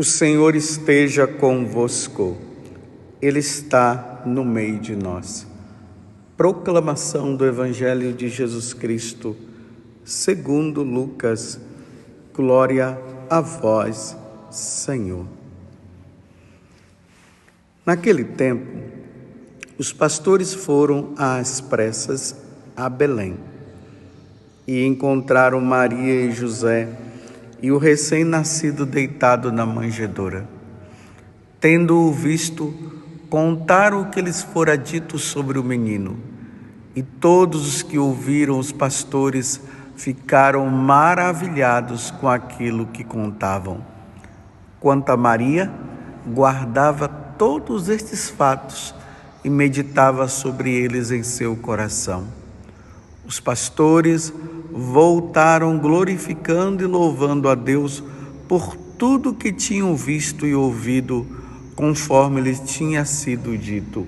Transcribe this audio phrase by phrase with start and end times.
[0.00, 2.38] O Senhor esteja convosco,
[3.20, 5.46] Ele está no meio de nós.
[6.38, 9.36] Proclamação do Evangelho de Jesus Cristo,
[10.02, 11.60] segundo Lucas.
[12.32, 14.16] Glória a vós,
[14.50, 15.26] Senhor.
[17.84, 18.82] Naquele tempo,
[19.76, 22.34] os pastores foram às pressas
[22.74, 23.36] a Belém
[24.66, 26.88] e encontraram Maria e José
[27.62, 30.46] e o recém-nascido deitado na manjedoura.
[31.60, 32.74] Tendo-o visto,
[33.28, 36.18] contaram o que lhes fora dito sobre o menino.
[36.96, 39.60] E todos os que ouviram os pastores
[39.94, 43.84] ficaram maravilhados com aquilo que contavam.
[44.80, 45.70] Quanto a Maria,
[46.26, 48.94] guardava todos estes fatos
[49.44, 52.26] e meditava sobre eles em seu coração.
[53.26, 54.32] Os pastores
[54.72, 58.02] voltaram glorificando e louvando a Deus
[58.48, 61.26] por tudo que tinham visto e ouvido,
[61.74, 64.06] conforme lhes tinha sido dito.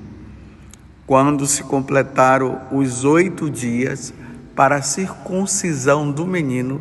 [1.06, 4.12] Quando se completaram os oito dias
[4.54, 6.80] para a circuncisão do menino,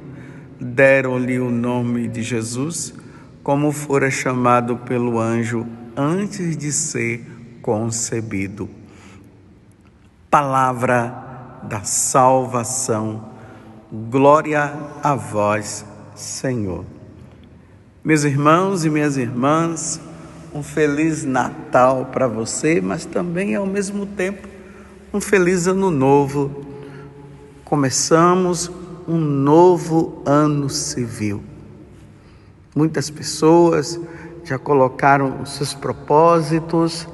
[0.59, 2.93] deram-lhe o nome de Jesus,
[3.41, 7.25] como fora chamado pelo anjo antes de ser
[7.61, 8.69] concebido.
[10.29, 13.30] Palavra da salvação
[13.93, 15.83] Glória a vós,
[16.15, 16.85] Senhor.
[18.01, 19.99] Meus irmãos e minhas irmãs,
[20.53, 24.47] um feliz Natal para você, mas também ao mesmo tempo
[25.13, 26.65] um feliz Ano Novo.
[27.65, 28.71] Começamos
[29.05, 31.43] um novo ano civil.
[32.73, 33.99] Muitas pessoas
[34.45, 37.05] já colocaram os seus propósitos,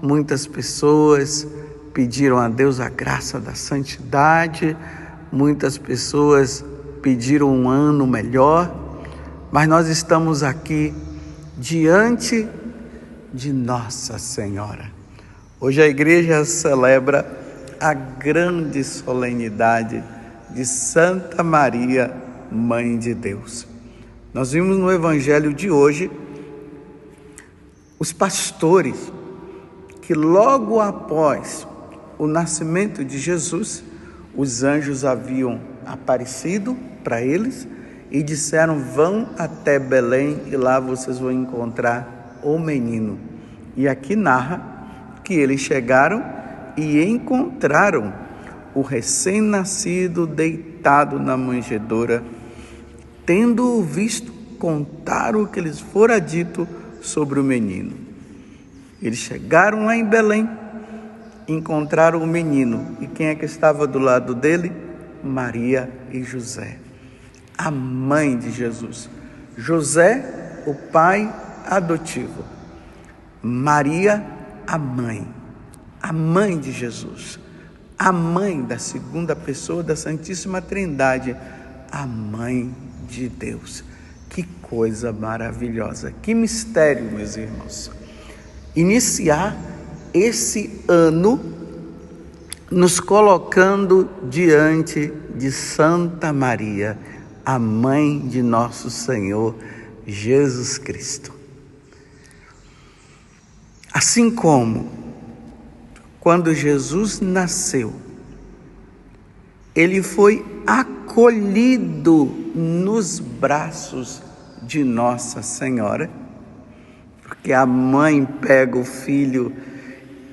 [0.00, 1.44] muitas pessoas
[1.92, 4.76] pediram a Deus a graça da santidade
[5.32, 6.64] Muitas pessoas
[7.00, 8.74] pediram um ano melhor,
[9.52, 10.92] mas nós estamos aqui
[11.56, 12.48] diante
[13.32, 14.90] de Nossa Senhora.
[15.60, 17.24] Hoje a igreja celebra
[17.78, 20.02] a grande solenidade
[20.50, 22.12] de Santa Maria,
[22.50, 23.68] Mãe de Deus.
[24.34, 26.10] Nós vimos no evangelho de hoje
[28.00, 29.12] os pastores
[30.02, 31.68] que logo após
[32.18, 33.84] o nascimento de Jesus
[34.34, 37.66] os anjos haviam aparecido para eles
[38.10, 43.18] e disseram: Vão até Belém e lá vocês vão encontrar o menino.
[43.76, 44.60] E aqui narra
[45.24, 46.24] que eles chegaram
[46.76, 48.12] e encontraram
[48.74, 52.22] o recém-nascido deitado na manjedoura,
[53.26, 56.68] tendo-o visto, contaram o que lhes fora dito
[57.00, 57.92] sobre o menino.
[59.02, 60.48] Eles chegaram lá em Belém
[61.52, 62.96] encontraram o menino.
[63.00, 64.72] E quem é que estava do lado dele?
[65.22, 66.78] Maria e José,
[67.56, 69.08] a mãe de Jesus.
[69.56, 71.32] José, o pai
[71.66, 72.44] adotivo.
[73.42, 74.24] Maria,
[74.66, 75.26] a mãe,
[76.00, 77.38] a mãe de Jesus,
[77.98, 81.36] a mãe da segunda pessoa da Santíssima Trindade,
[81.90, 82.74] a mãe
[83.08, 83.82] de Deus.
[84.28, 87.90] Que coisa maravilhosa, que mistério, meus irmãos.
[88.76, 89.56] Iniciar
[90.12, 91.40] esse ano
[92.70, 96.98] nos colocando diante de Santa Maria,
[97.44, 99.56] a mãe de nosso Senhor
[100.06, 101.32] Jesus Cristo.
[103.92, 104.88] Assim como
[106.20, 107.92] quando Jesus nasceu,
[109.74, 114.22] ele foi acolhido nos braços
[114.62, 116.10] de Nossa Senhora,
[117.22, 119.52] porque a mãe pega o filho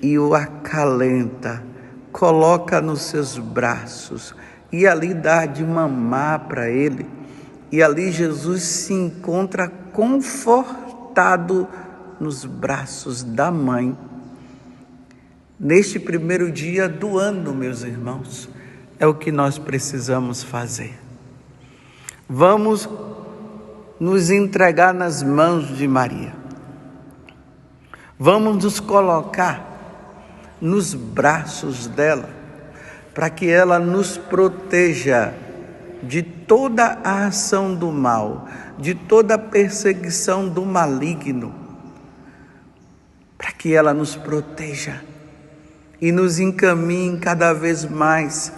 [0.01, 1.63] e o acalenta,
[2.11, 4.33] coloca nos seus braços
[4.71, 7.05] e ali dá de mamar para ele.
[7.71, 11.67] E ali Jesus se encontra confortado
[12.19, 13.97] nos braços da mãe.
[15.59, 18.49] Neste primeiro dia do ano, meus irmãos,
[18.99, 20.97] é o que nós precisamos fazer.
[22.29, 22.87] Vamos
[23.99, 26.35] nos entregar nas mãos de Maria.
[28.19, 29.66] Vamos nos colocar
[30.61, 32.29] nos braços dela,
[33.13, 35.33] para que ela nos proteja
[36.03, 41.53] de toda a ação do mal, de toda a perseguição do maligno,
[43.37, 45.01] para que ela nos proteja
[45.99, 48.51] e nos encaminhe cada vez mais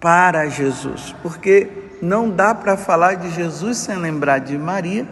[0.00, 1.68] para Jesus, porque
[2.00, 5.06] não dá para falar de Jesus sem lembrar de Maria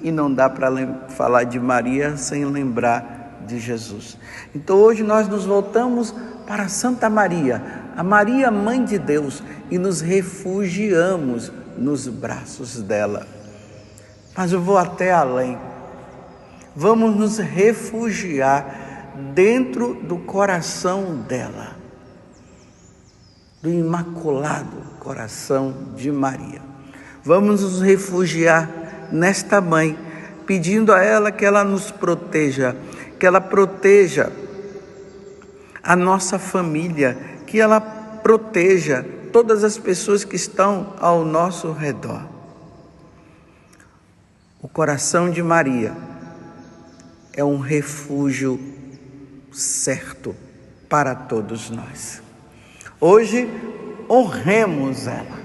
[0.00, 0.70] e não dá para
[1.08, 3.21] falar de Maria sem lembrar de
[3.58, 4.16] Jesus.
[4.54, 6.14] Então hoje nós nos voltamos
[6.46, 7.62] para Santa Maria,
[7.96, 13.26] a Maria, Mãe de Deus, e nos refugiamos nos braços dela.
[14.36, 15.58] Mas eu vou até além.
[16.74, 21.76] Vamos nos refugiar dentro do coração dela,
[23.60, 26.62] do imaculado coração de Maria.
[27.24, 28.68] Vamos nos refugiar
[29.12, 29.98] nesta mãe,
[30.46, 32.76] pedindo a ela que ela nos proteja,
[33.22, 34.32] que ela proteja
[35.80, 37.16] a nossa família,
[37.46, 42.26] que ela proteja todas as pessoas que estão ao nosso redor.
[44.60, 45.96] O coração de Maria
[47.32, 48.58] é um refúgio
[49.52, 50.34] certo
[50.88, 52.20] para todos nós.
[53.00, 53.48] Hoje,
[54.10, 55.41] honremos ela.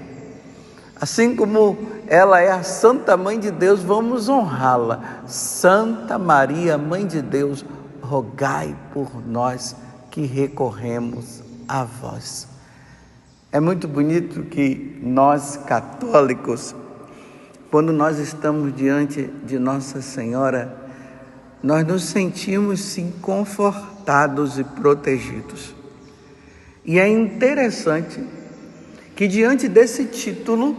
[1.00, 5.22] Assim como ela é a Santa Mãe de Deus, vamos honrá-la.
[5.26, 7.64] Santa Maria, Mãe de Deus,
[8.00, 9.76] rogai por nós
[10.10, 12.48] que recorremos a vós.
[13.52, 16.74] É muito bonito que nós católicos
[17.70, 20.74] quando nós estamos diante de Nossa Senhora,
[21.62, 25.74] nós nos sentimos sim confortados e protegidos.
[26.82, 28.24] E é interessante
[29.14, 30.74] que diante desse título,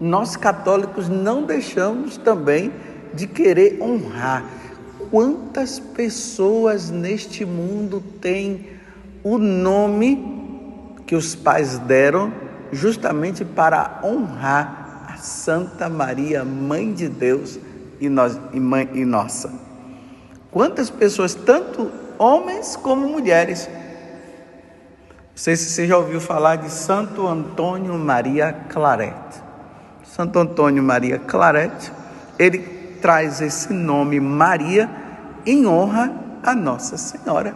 [0.00, 2.72] nós católicos não deixamos também
[3.14, 4.44] de querer honrar.
[5.10, 8.66] Quantas pessoas neste mundo têm
[9.22, 10.34] o nome
[11.06, 12.32] que os pais deram
[12.72, 14.86] justamente para honrar
[15.18, 17.58] Santa Maria, Mãe de Deus
[18.00, 19.52] e, nós, e, mãe, e nossa.
[20.50, 23.68] Quantas pessoas, tanto homens como mulheres.
[23.68, 29.45] Não sei se você já ouviu falar de Santo Antônio Maria Claret.
[30.16, 31.92] Santo Antônio Maria Claret,
[32.38, 32.60] ele
[33.02, 34.88] traz esse nome Maria
[35.44, 36.10] em honra
[36.42, 37.54] a Nossa Senhora.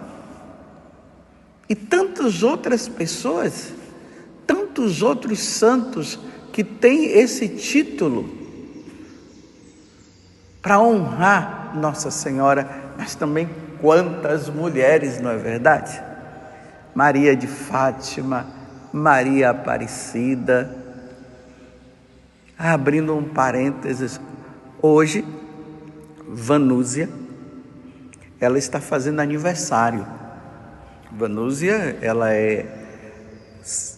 [1.66, 3.72] E tantas outras pessoas,
[4.46, 6.18] tantos outros santos
[6.52, 8.28] que tem esse título
[10.60, 12.68] para honrar Nossa Senhora,
[12.98, 13.48] mas também
[13.80, 15.98] quantas mulheres, não é verdade?
[16.94, 18.46] Maria de Fátima,
[18.92, 20.79] Maria Aparecida.
[22.62, 24.20] Abrindo um parênteses,
[24.82, 25.24] hoje,
[26.28, 27.08] Vanúzia,
[28.38, 30.06] ela está fazendo aniversário.
[31.10, 32.66] Vanúzia, ela é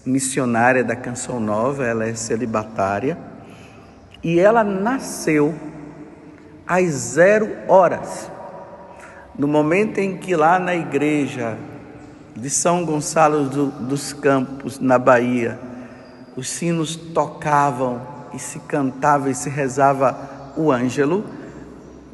[0.07, 3.19] missionária da Canção Nova, ela é celibatária,
[4.23, 5.53] e ela nasceu
[6.65, 8.31] às zero horas,
[9.37, 11.59] no momento em que lá na igreja
[12.37, 15.59] de São Gonçalo do, dos Campos, na Bahia,
[16.37, 21.25] os sinos tocavam e se cantava e se rezava o ângelo,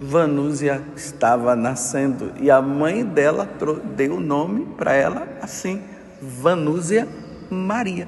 [0.00, 3.48] Vanúzia estava nascendo e a mãe dela
[3.96, 5.82] deu o nome para ela assim,
[6.22, 7.08] Vanúzia
[7.50, 8.06] Maria.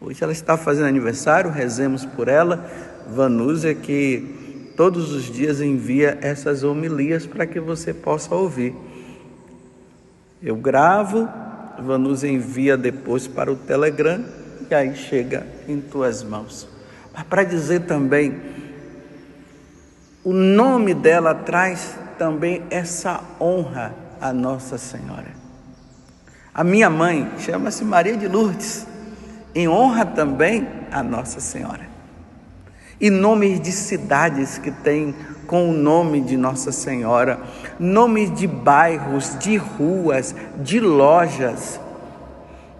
[0.00, 2.64] Hoje ela está fazendo aniversário, rezemos por ela.
[3.08, 8.74] Vanúzia, que todos os dias envia essas homilias para que você possa ouvir.
[10.42, 11.28] Eu gravo,
[11.78, 14.24] Vanúzia envia depois para o Telegram
[14.70, 16.68] e aí chega em tuas mãos.
[17.12, 18.40] Mas para dizer também,
[20.22, 25.40] o nome dela traz também essa honra a Nossa Senhora.
[26.54, 28.86] A minha mãe chama-se Maria de Lourdes,
[29.54, 31.88] em honra também a Nossa Senhora.
[33.00, 35.14] E nomes de cidades que têm
[35.46, 37.40] com o nome de Nossa Senhora,
[37.78, 41.80] nomes de bairros, de ruas, de lojas,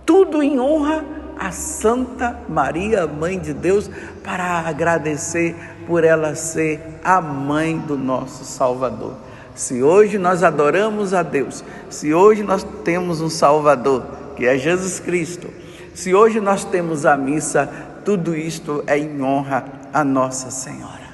[0.06, 3.90] tudo em honra a Santa Maria, Mãe de Deus,
[4.22, 5.56] para agradecer
[5.86, 9.14] por ela ser a mãe do nosso Salvador.
[9.54, 14.04] Se hoje nós adoramos a Deus, se hoje nós temos um Salvador,
[14.36, 15.48] que é Jesus Cristo,
[15.94, 17.68] se hoje nós temos a missa,
[18.04, 21.08] tudo isto é em honra a Nossa Senhora,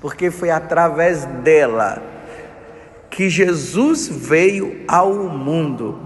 [0.00, 2.02] porque foi através dela
[3.08, 5.98] que Jesus veio ao mundo.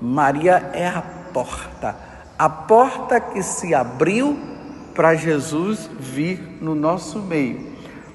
[0.00, 2.09] Maria é a porta,
[2.40, 4.34] a porta que se abriu
[4.94, 7.60] para Jesus vir no nosso meio,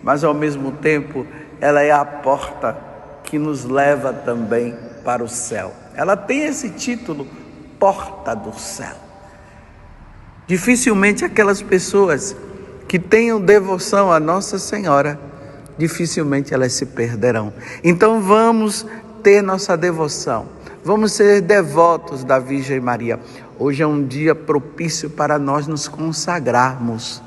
[0.02, 1.28] mas ao mesmo tempo
[1.62, 2.76] ela é a porta
[3.24, 5.72] que nos leva também para o céu.
[5.94, 7.28] Ela tem esse título,
[7.80, 8.96] Porta do Céu.
[10.48, 12.36] Dificilmente aquelas pessoas
[12.88, 15.20] que tenham devoção a Nossa Senhora,
[15.78, 17.54] dificilmente elas se perderão.
[17.84, 18.88] Então vamos
[19.22, 20.48] ter nossa devoção,
[20.84, 23.20] vamos ser devotos da Virgem Maria.
[23.58, 27.24] Hoje é um dia propício para nós nos consagrarmos.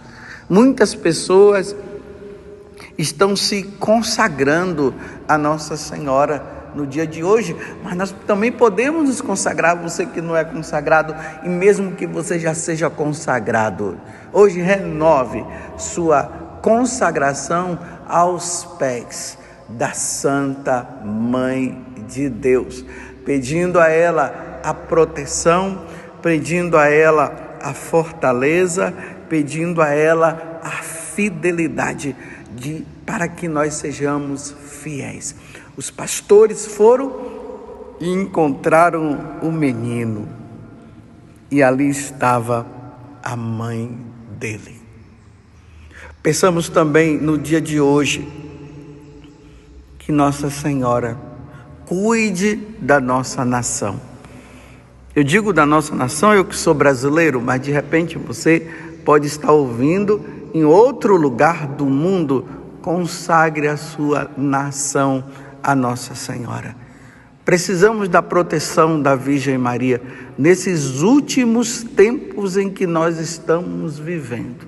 [0.47, 1.75] Muitas pessoas
[2.99, 4.95] estão se consagrando
[5.27, 6.43] a Nossa Senhora
[6.75, 11.17] no dia de hoje, mas nós também podemos nos consagrar, você que não é consagrado,
[11.45, 13.99] e mesmo que você já seja consagrado,
[14.31, 15.43] hoje renove
[15.79, 16.25] sua
[16.61, 22.85] consagração aos pés da Santa Mãe de Deus,
[23.25, 25.83] pedindo a ela a proteção,
[26.23, 28.93] pedindo a ela a fortaleza,
[29.29, 32.15] pedindo a ela a fidelidade
[32.55, 35.35] de para que nós sejamos fiéis.
[35.77, 40.29] Os pastores foram e encontraram o menino,
[41.51, 42.67] e ali estava
[43.23, 43.97] a mãe
[44.39, 44.81] dele.
[46.23, 48.29] Pensamos também no dia de hoje
[49.99, 51.19] que Nossa Senhora
[51.87, 54.08] cuide da nossa nação.
[55.17, 58.69] Eu digo da nossa nação, eu que sou brasileiro, mas de repente você
[59.05, 60.23] pode estar ouvindo
[60.53, 62.47] em outro lugar do mundo,
[62.83, 65.25] consagre a sua nação
[65.63, 66.77] a Nossa Senhora.
[67.45, 70.03] Precisamos da proteção da Virgem Maria
[70.37, 74.67] nesses últimos tempos em que nós estamos vivendo.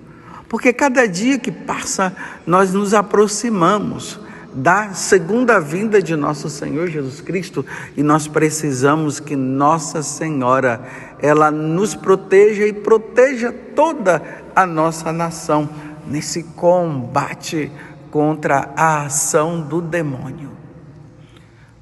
[0.49, 2.15] Porque cada dia que passa,
[2.47, 4.19] nós nos aproximamos
[4.53, 7.65] da segunda vinda de nosso Senhor Jesus Cristo
[7.97, 10.81] e nós precisamos que Nossa Senhora
[11.21, 14.23] ela nos proteja e proteja toda
[14.55, 15.69] a nossa nação
[16.07, 17.71] nesse combate
[18.11, 20.51] contra a ação do demônio.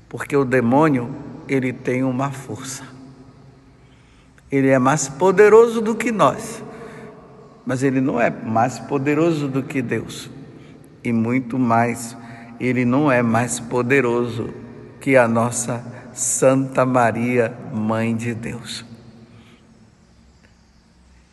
[0.09, 1.15] Porque o demônio,
[1.49, 2.83] ele tem uma força.
[4.51, 6.63] Ele é mais poderoso do que nós.
[7.67, 10.31] Mas ele não é mais poderoso do que Deus.
[11.05, 12.17] E muito mais,
[12.61, 14.53] ele não é mais poderoso
[15.01, 18.85] que a nossa Santa Maria, Mãe de Deus.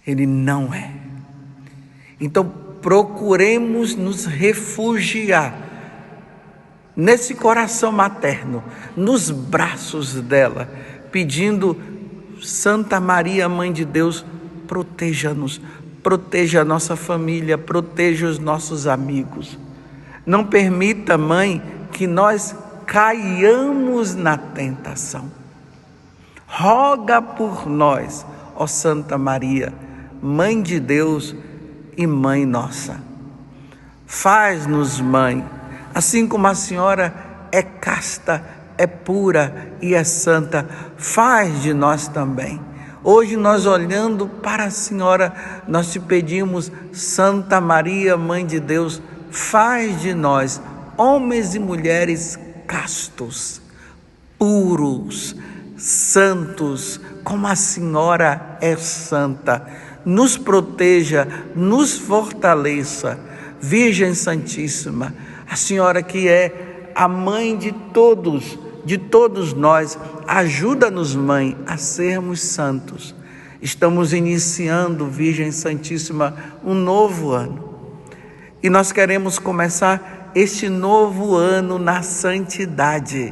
[0.05, 0.91] Ele não é.
[2.21, 2.45] Então,
[2.81, 5.65] procuremos nos refugiar
[6.95, 8.63] nesse coração materno,
[8.95, 10.69] nos braços dela,
[11.11, 11.75] pedindo,
[12.41, 14.23] Santa Maria, Mãe de Deus,
[14.67, 15.59] proteja-nos,
[16.03, 19.57] proteja a nossa família, proteja os nossos amigos.
[20.25, 22.55] Não permita, Mãe, que nós
[22.85, 25.31] caiamos na tentação.
[26.47, 29.73] Roga por nós, ó Santa Maria,
[30.21, 31.35] Mãe de Deus
[31.97, 32.99] e Mãe nossa.
[34.05, 35.43] Faz-nos, Mãe,
[35.95, 37.13] Assim como a senhora
[37.53, 38.43] é casta,
[38.77, 40.67] é pura e é santa,
[40.97, 42.59] faz de nós também.
[43.01, 45.33] Hoje nós olhando para a senhora,
[45.65, 49.01] nós te pedimos, Santa Maria, Mãe de Deus,
[49.35, 50.61] faz de nós
[50.97, 53.61] homens e mulheres castos,
[54.39, 55.35] puros,
[55.77, 59.67] santos, como a senhora é santa.
[60.05, 63.19] Nos proteja, nos fortaleça.
[63.59, 65.13] Virgem Santíssima,
[65.49, 72.41] a senhora que é a mãe de todos, de todos nós, ajuda-nos, mãe, a sermos
[72.41, 73.15] santos.
[73.61, 77.74] Estamos iniciando, Virgem Santíssima, um novo ano.
[78.65, 83.31] E nós queremos começar este novo ano na santidade.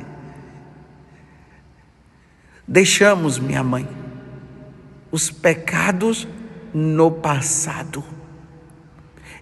[2.67, 3.89] Deixamos, minha mãe,
[5.11, 6.27] os pecados
[6.71, 8.03] no passado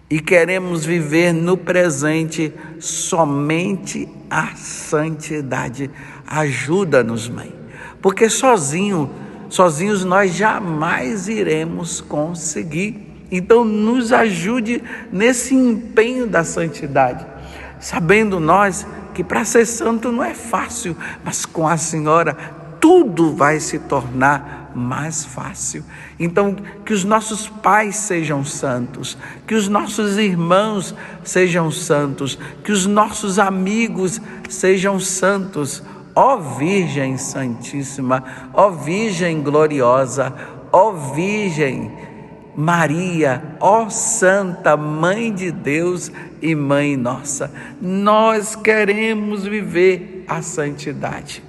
[0.08, 5.90] e queremos viver no presente somente a santidade.
[6.26, 7.54] Ajuda-nos, mãe,
[8.00, 9.10] porque sozinho,
[9.50, 13.11] sozinhos nós jamais iremos conseguir.
[13.32, 17.24] Então nos ajude nesse empenho da santidade,
[17.80, 22.36] sabendo nós que para ser santo não é fácil, mas com a Senhora
[22.78, 25.82] tudo vai se tornar mais fácil.
[26.18, 32.86] Então, que os nossos pais sejam santos, que os nossos irmãos sejam santos, que os
[32.86, 35.82] nossos amigos sejam santos.
[36.14, 38.22] Ó Virgem Santíssima,
[38.52, 40.34] ó Virgem Gloriosa,
[40.70, 41.90] ó Virgem
[42.54, 51.42] Maria, ó Santa Mãe de Deus e Mãe Nossa, nós queremos viver a santidade.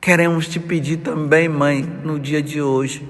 [0.00, 3.06] Queremos te pedir também, mãe, no dia de hoje,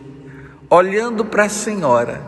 [0.69, 2.21] olhando para a senhora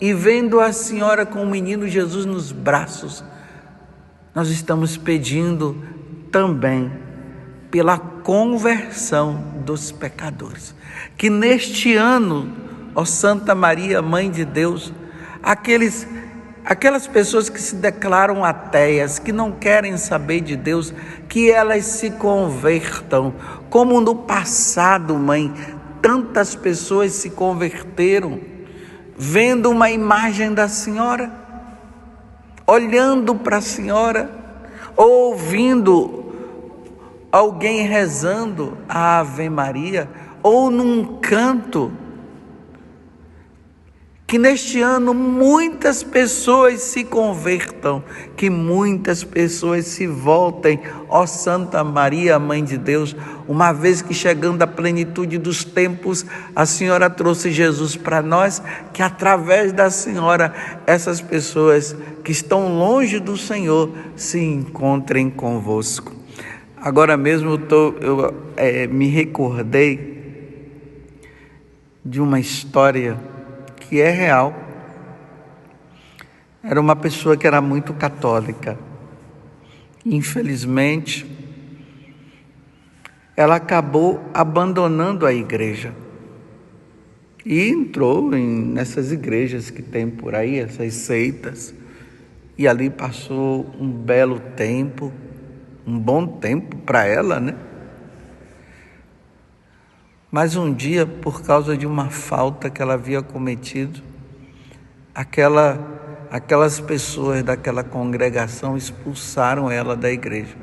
[0.00, 3.24] e vendo a senhora com o menino Jesus nos braços,
[4.34, 5.76] nós estamos pedindo
[6.30, 6.92] também
[7.70, 10.74] pela conversão dos pecadores.
[11.16, 12.63] Que neste ano,
[12.94, 14.92] ó Santa Maria, Mãe de Deus,
[15.42, 16.06] aqueles
[16.64, 20.94] Aquelas pessoas que se declaram ateias, que não querem saber de Deus,
[21.28, 23.34] que elas se convertam.
[23.68, 25.52] Como no passado, mãe,
[26.00, 28.40] tantas pessoas se converteram,
[29.14, 31.30] vendo uma imagem da senhora,
[32.66, 34.30] olhando para a senhora,
[34.96, 36.32] ouvindo
[37.30, 40.08] alguém rezando a Ave Maria,
[40.42, 41.92] ou num canto
[44.26, 48.02] Que neste ano muitas pessoas se convertam,
[48.34, 53.14] que muitas pessoas se voltem, ó Santa Maria, Mãe de Deus,
[53.46, 56.24] uma vez que chegando à plenitude dos tempos,
[56.56, 58.62] a Senhora trouxe Jesus para nós,
[58.94, 60.54] que através da Senhora
[60.86, 66.12] essas pessoas que estão longe do Senhor se encontrem convosco.
[66.78, 70.14] Agora mesmo eu, tô, eu é, me recordei
[72.02, 73.18] de uma história
[73.88, 74.54] que é real.
[76.62, 78.78] Era uma pessoa que era muito católica.
[80.04, 81.26] Infelizmente,
[83.36, 85.92] ela acabou abandonando a igreja
[87.44, 91.74] e entrou em, nessas igrejas que tem por aí, essas seitas,
[92.56, 95.12] e ali passou um belo tempo,
[95.86, 97.54] um bom tempo para ela, né?
[100.34, 104.02] Mas um dia, por causa de uma falta que ela havia cometido,
[105.14, 105.78] aquela,
[106.28, 110.56] aquelas pessoas daquela congregação expulsaram ela da igreja.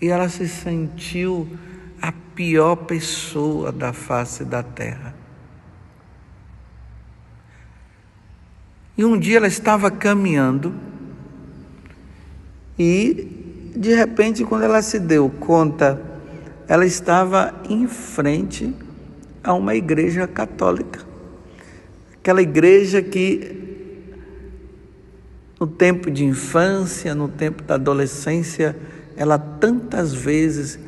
[0.00, 1.56] E ela se sentiu
[2.02, 5.14] a pior pessoa da face da terra.
[8.98, 10.74] E um dia ela estava caminhando
[12.76, 16.09] e, de repente, quando ela se deu conta
[16.70, 18.72] ela estava em frente
[19.42, 21.04] a uma igreja católica.
[22.14, 24.12] Aquela igreja que,
[25.58, 28.76] no tempo de infância, no tempo da adolescência,
[29.16, 30.78] ela tantas vezes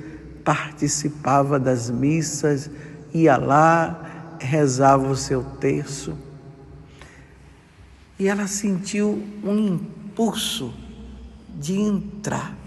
[0.45, 2.71] participava das missas,
[3.13, 6.17] ia lá, rezava o seu terço.
[8.21, 10.73] E ela sentiu um impulso
[11.59, 12.62] de entrar.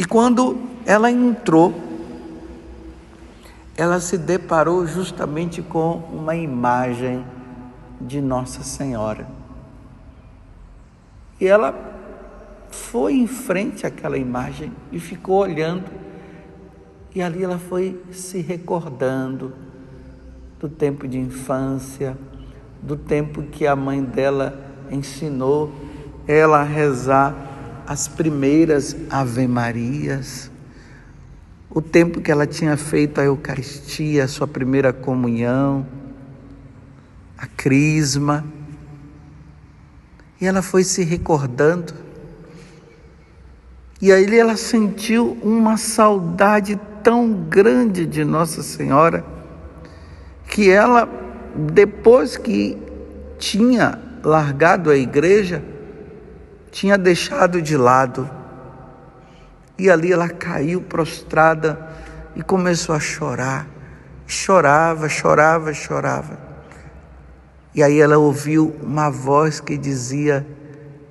[0.00, 1.74] E quando ela entrou,
[3.76, 7.22] ela se deparou justamente com uma imagem
[8.00, 9.28] de Nossa Senhora.
[11.38, 11.74] E ela
[12.70, 15.84] foi em frente àquela imagem e ficou olhando.
[17.14, 19.52] E ali ela foi se recordando
[20.58, 22.16] do tempo de infância,
[22.80, 24.58] do tempo que a mãe dela
[24.90, 25.70] ensinou
[26.26, 27.49] ela a rezar
[27.90, 30.48] as primeiras Ave-Marias,
[31.68, 35.84] o tempo que ela tinha feito a Eucaristia, a sua primeira comunhão,
[37.36, 38.44] a Crisma,
[40.40, 41.92] e ela foi se recordando.
[44.00, 49.24] E aí ela sentiu uma saudade tão grande de Nossa Senhora,
[50.46, 51.08] que ela,
[51.72, 52.78] depois que
[53.36, 55.60] tinha largado a igreja,
[56.70, 58.28] tinha deixado de lado.
[59.78, 61.78] E ali ela caiu prostrada
[62.36, 63.66] e começou a chorar.
[64.26, 66.38] Chorava, chorava, chorava.
[67.74, 70.46] E aí ela ouviu uma voz que dizia: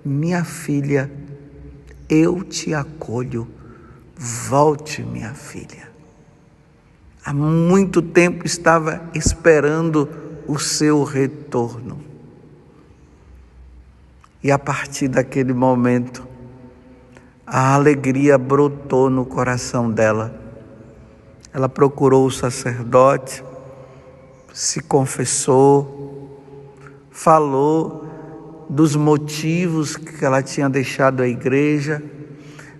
[0.04, 1.12] Minha filha,
[2.10, 3.48] eu te acolho,
[4.16, 5.90] volte, minha filha.
[7.26, 10.10] Há muito tempo estava esperando
[10.48, 12.09] o seu retorno.
[14.42, 16.26] E a partir daquele momento,
[17.46, 20.34] a alegria brotou no coração dela.
[21.54, 23.44] Ela procurou o sacerdote,
[24.54, 26.40] se confessou,
[27.10, 28.08] falou
[28.70, 32.02] dos motivos que ela tinha deixado a igreja,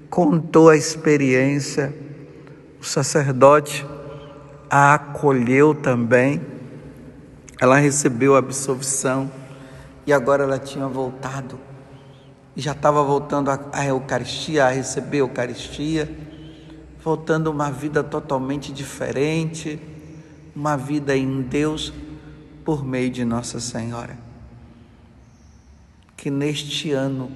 [0.10, 1.94] contou a experiência.
[2.80, 3.86] O sacerdote
[4.70, 6.42] a acolheu também.
[7.60, 9.30] Ela recebeu a absolvição
[10.10, 11.60] e agora ela tinha voltado.
[12.56, 16.10] E já estava voltando à Eucaristia, a receber a Eucaristia,
[17.04, 19.80] voltando uma vida totalmente diferente,
[20.56, 21.94] uma vida em Deus
[22.66, 24.18] por meio de Nossa Senhora.
[26.18, 27.30] Que neste ano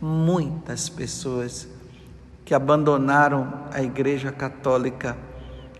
[0.00, 1.68] muitas pessoas
[2.44, 5.16] que abandonaram a Igreja Católica,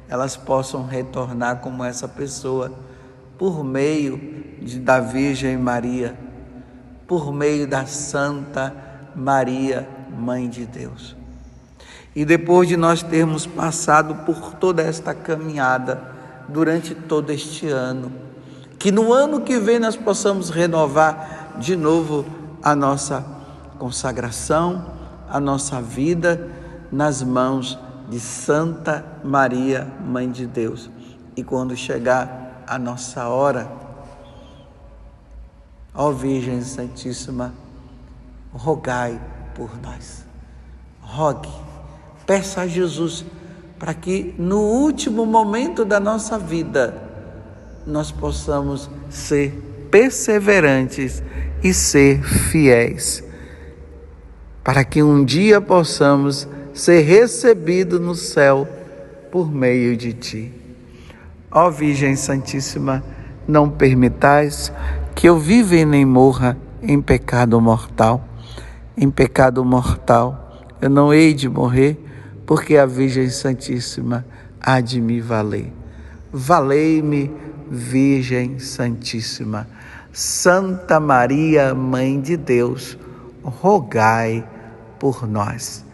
[0.08, 2.72] elas possam retornar como essa pessoa
[3.36, 6.16] por meio de, da Virgem Maria,
[7.06, 8.74] por meio da Santa
[9.14, 11.16] Maria, Mãe de Deus.
[12.14, 16.00] E depois de nós termos passado por toda esta caminhada
[16.48, 18.12] durante todo este ano,
[18.78, 22.24] que no ano que vem nós possamos renovar de novo
[22.62, 23.24] a nossa
[23.78, 24.86] consagração,
[25.28, 26.48] a nossa vida
[26.90, 30.90] nas mãos de Santa Maria, Mãe de Deus.
[31.36, 33.68] E quando chegar a nossa hora.
[35.94, 37.54] Ó Virgem Santíssima,
[38.52, 39.20] rogai
[39.54, 40.24] por nós.
[41.00, 41.48] Rogue,
[42.26, 43.24] peça a Jesus
[43.78, 46.94] para que no último momento da nossa vida
[47.86, 49.52] nós possamos ser
[49.90, 51.22] perseverantes
[51.62, 53.22] e ser fiéis,
[54.64, 58.66] para que um dia possamos ser recebidos no céu
[59.30, 60.52] por meio de ti.
[61.50, 63.04] Ó Virgem Santíssima,
[63.46, 64.72] não permitais
[65.14, 68.26] que eu viva e nem morra em pecado mortal.
[68.96, 71.98] Em pecado mortal eu não hei de morrer,
[72.44, 74.24] porque a Virgem Santíssima
[74.60, 75.72] há de me valer.
[76.32, 77.30] Valei-me,
[77.70, 79.66] Virgem Santíssima.
[80.12, 82.98] Santa Maria, Mãe de Deus,
[83.42, 84.46] rogai
[84.98, 85.84] por nós.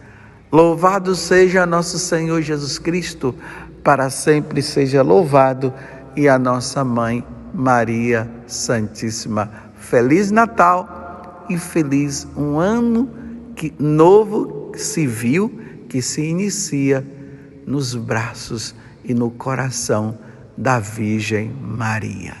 [0.51, 3.33] Louvado seja nosso Senhor Jesus Cristo,
[3.83, 5.73] para sempre seja louvado,
[6.15, 9.51] e a nossa mãe, Maria Santíssima.
[9.75, 13.09] Feliz Natal e feliz um ano
[13.55, 15.59] que, novo civil
[15.89, 17.05] que se inicia
[17.65, 20.17] nos braços e no coração
[20.57, 22.35] da Virgem Maria.